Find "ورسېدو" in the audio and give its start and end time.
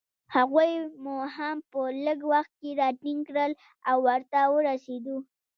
4.55-5.17